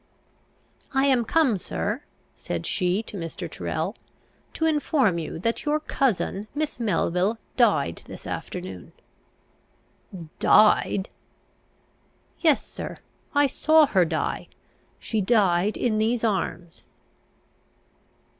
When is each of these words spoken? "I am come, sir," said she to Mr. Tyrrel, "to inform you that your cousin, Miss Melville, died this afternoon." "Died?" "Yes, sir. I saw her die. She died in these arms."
"I 0.95 1.05
am 1.05 1.23
come, 1.25 1.59
sir," 1.59 2.01
said 2.35 2.65
she 2.65 3.03
to 3.03 3.15
Mr. 3.17 3.47
Tyrrel, 3.47 3.95
"to 4.53 4.65
inform 4.65 5.19
you 5.19 5.37
that 5.37 5.63
your 5.63 5.79
cousin, 5.79 6.47
Miss 6.55 6.79
Melville, 6.79 7.37
died 7.55 8.01
this 8.07 8.25
afternoon." 8.25 8.93
"Died?" 10.39 11.09
"Yes, 12.39 12.65
sir. 12.65 12.97
I 13.35 13.45
saw 13.45 13.85
her 13.85 14.03
die. 14.05 14.47
She 14.97 15.21
died 15.21 15.77
in 15.77 15.99
these 15.99 16.23
arms." 16.23 16.81